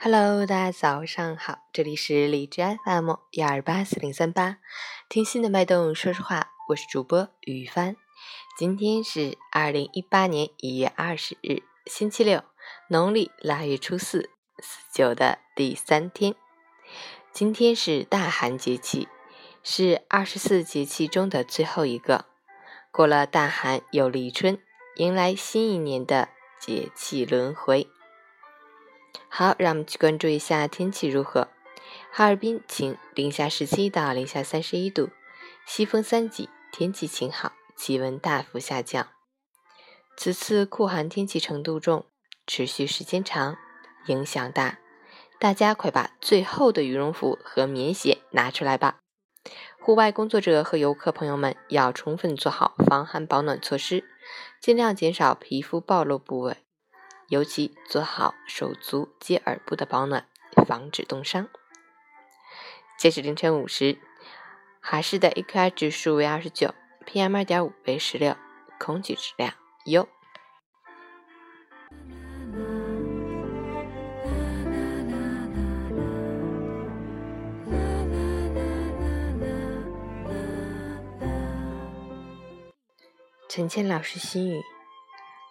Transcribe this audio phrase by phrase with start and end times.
[0.00, 4.58] Hello，大家早上好，这里是荔枝 FM 幺二八四零三八，
[5.08, 7.96] 听心的脉动，说实话，我是主播雨帆。
[8.56, 12.44] 今天是二零一八年一月二十日，星期六，
[12.88, 14.30] 农历腊月初四，
[14.60, 16.36] 四九的第三天。
[17.32, 19.08] 今天是大寒节气，
[19.64, 22.26] 是二十四节气中的最后一个。
[22.92, 24.60] 过了大寒，又立春，
[24.94, 26.28] 迎来新一年的
[26.60, 27.88] 节气轮回。
[29.38, 31.46] 好，让我们去关注一下天气如何。
[32.10, 35.10] 哈尔滨晴，零下十七到零下三十一度，
[35.64, 39.06] 西风三级，天气晴好，气温大幅下降。
[40.16, 42.06] 此次酷寒天气程度重，
[42.48, 43.56] 持续时间长，
[44.08, 44.80] 影响大，
[45.38, 48.98] 大家快把最厚的羽绒服和棉鞋拿出来吧。
[49.80, 54.02] 户外工作者和游客朋友们要充分做好防寒保暖措施，
[54.60, 56.56] 尽量减少皮肤暴露部位。
[57.28, 60.26] 尤其做好手足及耳部的保暖，
[60.66, 61.46] 防止冻伤。
[62.98, 63.98] 截止凌晨五时，
[64.80, 66.74] 哈市的 AQI 指数为二十九
[67.06, 68.34] ，PM 二点五为十六，
[68.78, 69.52] 空气质量
[69.84, 70.08] 优。
[83.50, 84.62] 陈倩老师心语。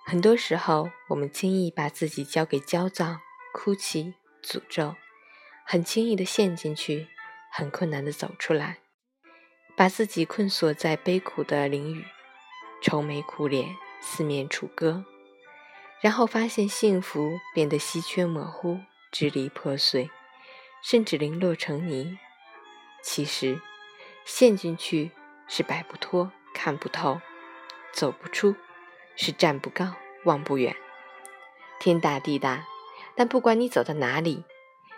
[0.09, 3.17] 很多时候，我们轻易把自己交给焦躁、
[3.51, 4.95] 哭泣、诅咒，
[5.65, 7.09] 很轻易的陷进去，
[7.51, 8.77] 很困难的走出来，
[9.75, 12.05] 把自己困锁在悲苦的囹圄，
[12.81, 15.03] 愁眉苦脸，四面楚歌，
[15.99, 18.79] 然后发现幸福变得稀缺模糊，
[19.11, 20.09] 支离破碎，
[20.81, 22.17] 甚至零落成泥。
[23.03, 23.59] 其实，
[24.23, 25.11] 陷进去
[25.49, 27.19] 是摆不脱、看不透、
[27.91, 28.55] 走不出。
[29.17, 30.73] 是站不高，望不远。
[31.79, 32.65] 天大地大，
[33.15, 34.45] 但不管你走到哪里，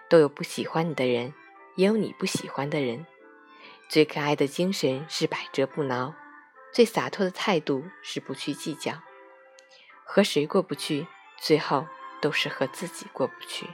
[0.09, 1.34] 都有不喜欢你的人，
[1.75, 3.08] 也有你不喜欢的人。
[3.88, 6.13] 最可爱的精神是百折不挠，
[6.72, 8.94] 最洒脱的态度是不去计较。
[10.03, 11.88] 和谁过不去，最后
[12.22, 13.68] 都是和自己过不去。